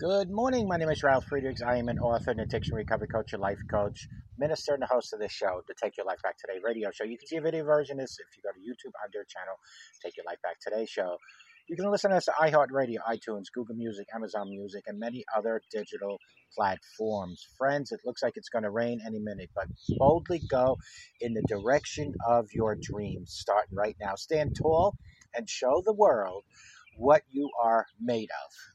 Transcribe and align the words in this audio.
Good 0.00 0.30
morning. 0.30 0.66
My 0.66 0.78
name 0.78 0.88
is 0.88 1.02
Ralph 1.02 1.26
Friedrichs. 1.26 1.60
I 1.60 1.76
am 1.76 1.90
an 1.90 1.98
author, 1.98 2.30
an 2.30 2.40
addiction 2.40 2.74
recovery 2.74 3.08
coach, 3.08 3.34
a 3.34 3.36
life 3.36 3.60
coach, 3.70 4.08
minister, 4.38 4.72
and 4.72 4.80
the 4.82 4.86
host 4.86 5.12
of 5.12 5.20
this 5.20 5.30
show, 5.30 5.60
the 5.68 5.74
Take 5.74 5.98
Your 5.98 6.06
Life 6.06 6.22
Back 6.22 6.38
Today 6.38 6.58
radio 6.64 6.90
show. 6.90 7.04
You 7.04 7.18
can 7.18 7.26
see 7.26 7.36
a 7.36 7.42
video 7.42 7.64
version 7.64 8.00
is 8.00 8.16
if 8.18 8.34
you 8.34 8.42
go 8.42 8.48
to 8.50 8.60
YouTube 8.60 8.94
under 9.04 9.22
channel, 9.28 9.56
Take 10.02 10.16
Your 10.16 10.24
Life 10.24 10.40
Back 10.42 10.58
Today 10.58 10.86
show. 10.86 11.18
You 11.68 11.76
can 11.76 11.90
listen 11.90 12.12
to 12.12 12.16
us 12.16 12.28
at 12.28 12.34
iHeartRadio, 12.36 12.96
iTunes, 13.06 13.52
Google 13.52 13.74
Music, 13.74 14.06
Amazon 14.14 14.48
Music, 14.48 14.84
and 14.86 14.98
many 14.98 15.22
other 15.36 15.60
digital 15.70 16.16
platforms. 16.56 17.46
Friends, 17.58 17.92
it 17.92 18.00
looks 18.06 18.22
like 18.22 18.38
it's 18.38 18.48
going 18.48 18.64
to 18.64 18.70
rain 18.70 19.00
any 19.06 19.18
minute, 19.18 19.50
but 19.54 19.66
boldly 19.98 20.40
go 20.50 20.78
in 21.20 21.34
the 21.34 21.42
direction 21.46 22.14
of 22.26 22.46
your 22.54 22.74
dreams, 22.74 23.36
starting 23.38 23.76
right 23.76 23.96
now. 24.00 24.14
Stand 24.14 24.56
tall 24.56 24.96
and 25.34 25.46
show 25.46 25.82
the 25.84 25.92
world 25.92 26.44
what 26.96 27.22
you 27.30 27.50
are 27.62 27.84
made 28.00 28.30
of. 28.30 28.69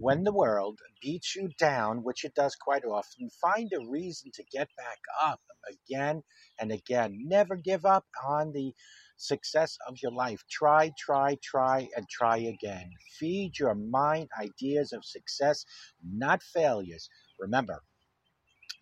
When 0.00 0.24
the 0.24 0.32
world 0.32 0.80
beats 1.02 1.36
you 1.36 1.50
down, 1.58 2.04
which 2.04 2.24
it 2.24 2.34
does 2.34 2.56
quite 2.56 2.84
often, 2.84 3.30
find 3.40 3.72
a 3.72 3.88
reason 3.88 4.32
to 4.34 4.44
get 4.52 4.68
back 4.76 4.98
up 5.22 5.40
again 5.70 6.24
and 6.60 6.72
again. 6.72 7.18
Never 7.26 7.56
give 7.56 7.86
up 7.86 8.06
on 8.26 8.52
the 8.52 8.74
success 9.18 9.78
of 9.88 9.98
your 10.02 10.12
life. 10.12 10.42
Try, 10.50 10.92
try, 10.98 11.36
try, 11.44 11.88
and 11.96 12.08
try 12.10 12.38
again. 12.38 12.90
Feed 13.20 13.58
your 13.60 13.76
mind 13.76 14.30
ideas 14.40 14.92
of 14.92 15.04
success, 15.04 15.64
not 16.02 16.42
failures. 16.42 17.08
Remember, 17.38 17.82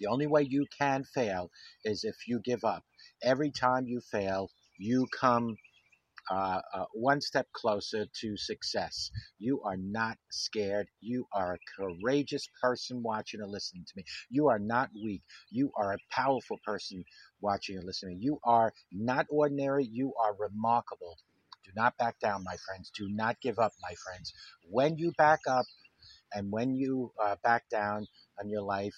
the 0.00 0.09
only 0.09 0.29
way 0.29 0.43
you 0.43 0.67
can 0.79 1.05
fail 1.05 1.50
is 1.85 2.05
if 2.05 2.29
you 2.29 2.41
give 2.45 2.65
up. 2.65 2.85
Every 3.23 3.50
time 3.50 3.89
you 3.89 4.00
fail, 4.00 4.50
you 4.79 5.09
come 5.19 5.56
uh, 6.31 6.61
uh, 6.75 6.84
one 6.94 7.21
step 7.21 7.47
closer 7.53 8.06
to 8.21 8.37
success. 8.37 9.11
You 9.39 9.61
are 9.65 9.77
not 9.77 10.19
scared. 10.31 10.89
You 11.00 11.27
are 11.33 11.55
a 11.55 11.59
courageous 11.77 12.49
person 12.62 13.03
watching 13.03 13.41
or 13.41 13.49
listening 13.49 13.84
to 13.87 13.93
me. 13.97 14.05
You 14.31 14.49
are 14.49 14.59
not 14.59 14.91
weak. 14.94 15.22
You 15.50 15.72
are 15.77 15.94
a 15.94 15.99
powerful 16.11 16.59
person 16.65 17.05
watching 17.41 17.78
or 17.78 17.83
listening. 17.83 18.19
You 18.21 18.38
are 18.44 18.72
not 18.93 19.27
ordinary. 19.31 19.84
You 19.91 20.12
are 20.22 20.34
remarkable. 20.38 21.19
Do 21.65 21.71
not 21.77 21.97
back 21.99 22.19
down, 22.21 22.44
my 22.44 22.56
friends. 22.67 22.91
Do 22.97 23.09
not 23.11 23.41
give 23.41 23.59
up, 23.59 23.72
my 23.83 23.94
friends. 24.05 24.33
When 24.71 24.97
you 24.99 25.12
back 25.19 25.41
up 25.49 25.67
and 26.34 26.50
when 26.53 26.75
you 26.75 27.12
uh, 27.22 27.37
back 27.43 27.69
down 27.71 28.06
on 28.41 28.49
your 28.49 28.62
life, 28.62 28.94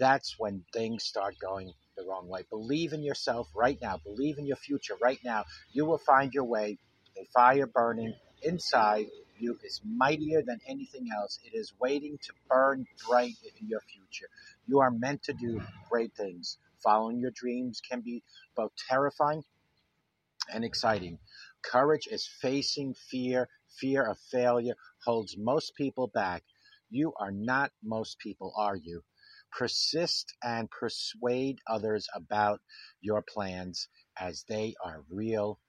that's 0.00 0.36
when 0.38 0.64
things 0.72 1.04
start 1.04 1.36
going 1.40 1.72
the 1.96 2.04
wrong 2.04 2.28
way. 2.28 2.44
Believe 2.50 2.94
in 2.94 3.04
yourself 3.04 3.48
right 3.54 3.78
now. 3.82 3.98
Believe 4.04 4.38
in 4.38 4.46
your 4.46 4.56
future 4.56 4.96
right 5.02 5.20
now. 5.24 5.44
You 5.72 5.86
will 5.86 5.98
find 5.98 6.34
your 6.34 6.46
way. 6.46 6.78
A 7.18 7.26
fire 7.34 7.66
burning 7.68 8.14
inside 8.42 9.06
you 9.38 9.58
is 9.64 9.82
mightier 9.84 10.42
than 10.46 10.60
anything 10.68 11.08
else. 11.16 11.38
It 11.44 11.56
is 11.56 11.74
waiting 11.80 12.18
to 12.26 12.34
burn 12.48 12.86
bright 13.08 13.34
in 13.60 13.68
your 13.68 13.82
future. 13.82 14.28
You 14.66 14.80
are 14.80 14.90
meant 14.90 15.24
to 15.24 15.34
do 15.34 15.62
great 15.90 16.14
things. 16.16 16.58
Following 16.82 17.20
your 17.20 17.32
dreams 17.32 17.82
can 17.88 18.02
be 18.02 18.24
both 18.56 18.72
terrifying 18.88 19.44
and 20.52 20.64
exciting. 20.64 21.18
Courage 21.62 22.08
is 22.10 22.28
facing 22.40 22.94
fear. 22.94 23.48
Fear 23.80 24.04
of 24.10 24.18
failure 24.30 24.76
holds 25.04 25.36
most 25.38 25.74
people 25.76 26.08
back. 26.08 26.44
You 26.90 27.12
are 27.20 27.32
not 27.32 27.72
most 27.84 28.18
people, 28.18 28.54
are 28.56 28.76
you? 28.76 29.02
Persist 29.56 30.34
and 30.42 30.70
persuade 30.70 31.58
others 31.66 32.08
about 32.14 32.60
your 33.00 33.22
plans 33.22 33.88
as 34.18 34.44
they 34.48 34.74
are 34.84 35.04
real. 35.10 35.60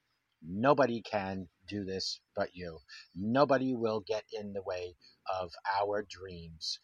Nobody 0.44 1.02
can 1.02 1.50
do 1.68 1.84
this 1.84 2.20
but 2.36 2.56
you. 2.56 2.80
Nobody 3.16 3.74
will 3.76 4.02
get 4.02 4.24
in 4.32 4.54
the 4.54 4.64
way 4.64 4.96
of 5.42 5.52
our 5.82 6.06
dreams. 6.08 6.80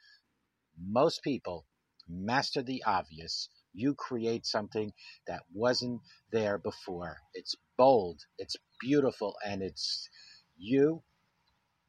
Most 0.80 1.24
people 1.24 1.66
master 2.08 2.62
the 2.62 2.84
obvious. 2.86 3.50
You 3.74 3.94
create 3.94 4.46
something 4.46 4.94
that 5.28 5.44
wasn't 5.54 6.02
there 6.32 6.58
before. 6.58 7.18
It's 7.34 7.56
bold, 7.78 8.22
it's 8.38 8.56
beautiful, 8.80 9.36
and 9.46 9.62
it's 9.62 10.10
you 10.58 11.04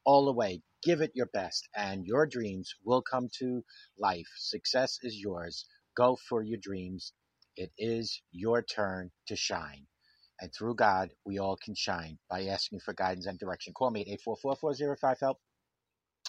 all 0.05 0.27
the 0.27 0.33
way. 0.33 0.63
Give 0.83 1.01
it 1.03 1.13
your 1.15 1.27
best, 1.27 1.69
and 1.77 2.07
your 2.07 2.27
dreams 2.27 2.75
will 2.85 3.03
come 3.03 3.29
to 3.41 3.63
life. 3.99 4.29
Success 4.39 4.99
is 5.03 5.17
yours. 5.19 5.67
Go 5.97 6.17
for 6.29 6.43
your 6.43 6.59
dreams. 6.63 7.13
It 7.57 7.73
is 7.79 8.23
your 8.33 8.63
turn 8.63 9.11
to 9.29 9.37
shine. 9.37 9.87
And 10.41 10.53
through 10.55 10.77
God, 10.77 11.11
we 11.27 11.39
all 11.39 11.57
can 11.63 11.75
shine 11.75 12.19
by 12.31 12.47
asking 12.47 12.81
for 12.81 12.95
guidance 12.95 13.27
and 13.27 13.39
direction. 13.39 13.75
Call 13.75 13.91
me 13.91 14.03
at 14.03 14.09
844 14.09 14.57
405 14.57 15.19
help 15.21 15.39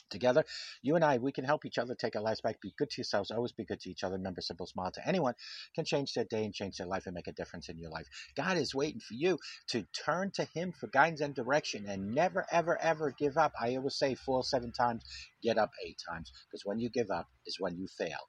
together. 0.09 0.43
You 0.81 0.95
and 0.95 1.03
I, 1.03 1.17
we 1.17 1.31
can 1.31 1.45
help 1.45 1.65
each 1.65 1.77
other 1.77 1.95
take 1.95 2.15
our 2.15 2.21
lives 2.21 2.41
back. 2.41 2.61
Be 2.61 2.73
good 2.77 2.89
to 2.89 2.97
yourselves. 2.99 3.31
Always 3.31 3.51
be 3.51 3.65
good 3.65 3.79
to 3.81 3.89
each 3.89 4.03
other. 4.03 4.15
Remember, 4.15 4.41
simple 4.41 4.67
smile 4.67 4.91
to 4.91 5.07
anyone 5.07 5.33
can 5.75 5.85
change 5.85 6.13
their 6.13 6.25
day 6.25 6.45
and 6.45 6.53
change 6.53 6.77
their 6.77 6.87
life 6.87 7.05
and 7.05 7.15
make 7.15 7.27
a 7.27 7.33
difference 7.33 7.69
in 7.69 7.77
your 7.77 7.91
life. 7.91 8.07
God 8.35 8.57
is 8.57 8.75
waiting 8.75 9.01
for 9.01 9.13
you 9.13 9.37
to 9.69 9.85
turn 10.05 10.31
to 10.35 10.45
Him 10.45 10.73
for 10.79 10.87
guidance 10.87 11.21
and 11.21 11.35
direction 11.35 11.85
and 11.87 12.13
never, 12.13 12.45
ever, 12.51 12.77
ever 12.81 13.13
give 13.17 13.37
up. 13.37 13.53
I 13.59 13.75
always 13.75 13.97
say 13.97 14.15
fall 14.15 14.43
seven 14.43 14.71
times, 14.71 15.03
get 15.43 15.57
up 15.57 15.71
eight 15.85 15.97
times, 16.09 16.31
because 16.49 16.63
when 16.65 16.79
you 16.79 16.89
give 16.89 17.09
up 17.11 17.27
is 17.45 17.57
when 17.59 17.77
you 17.77 17.87
fail. 17.97 18.19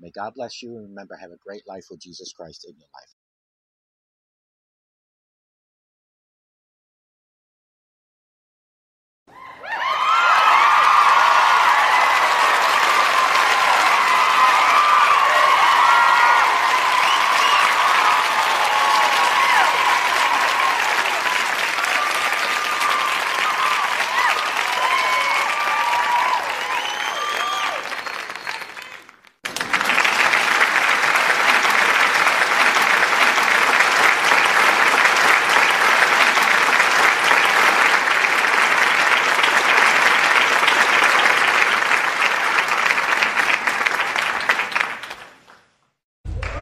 May 0.00 0.10
God 0.10 0.34
bless 0.34 0.62
you 0.62 0.76
and 0.76 0.88
remember, 0.88 1.16
have 1.16 1.30
a 1.30 1.46
great 1.46 1.62
life 1.68 1.84
with 1.90 2.00
Jesus 2.00 2.32
Christ 2.32 2.66
in 2.68 2.74
your 2.76 2.88
life. 2.92 3.21